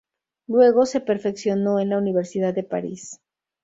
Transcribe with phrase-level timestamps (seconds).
[0.47, 3.19] Luego se perfeccionó en la Universidad de París.